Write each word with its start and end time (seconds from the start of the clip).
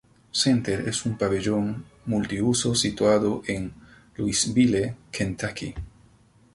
Center 0.41 0.89
es 0.89 1.05
un 1.05 1.15
pabellón 1.15 1.85
multiusos 2.07 2.79
situado 2.79 3.43
en 3.45 3.71
Louisville, 4.17 4.95
Kentucky. 5.11 5.75